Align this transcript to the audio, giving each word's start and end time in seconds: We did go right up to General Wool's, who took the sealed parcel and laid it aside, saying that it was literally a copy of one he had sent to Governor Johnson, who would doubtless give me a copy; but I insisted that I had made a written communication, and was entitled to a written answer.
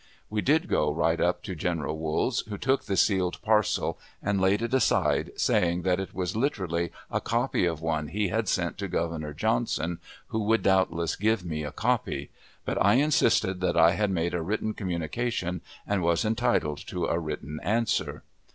We 0.31 0.41
did 0.41 0.67
go 0.67 0.91
right 0.91 1.21
up 1.21 1.43
to 1.43 1.53
General 1.53 1.95
Wool's, 1.95 2.39
who 2.49 2.57
took 2.57 2.85
the 2.85 2.97
sealed 2.97 3.39
parcel 3.43 3.99
and 4.23 4.41
laid 4.41 4.63
it 4.63 4.73
aside, 4.73 5.31
saying 5.37 5.83
that 5.83 5.99
it 5.99 6.11
was 6.11 6.35
literally 6.35 6.91
a 7.11 7.21
copy 7.21 7.65
of 7.67 7.81
one 7.83 8.07
he 8.07 8.29
had 8.29 8.47
sent 8.49 8.79
to 8.79 8.87
Governor 8.87 9.31
Johnson, 9.31 9.99
who 10.29 10.39
would 10.45 10.63
doubtless 10.63 11.15
give 11.15 11.45
me 11.45 11.63
a 11.63 11.71
copy; 11.71 12.31
but 12.65 12.83
I 12.83 12.95
insisted 12.95 13.61
that 13.61 13.77
I 13.77 13.91
had 13.91 14.09
made 14.09 14.33
a 14.33 14.41
written 14.41 14.73
communication, 14.73 15.61
and 15.85 16.01
was 16.01 16.25
entitled 16.25 16.79
to 16.87 17.05
a 17.05 17.19
written 17.19 17.59
answer. 17.61 18.23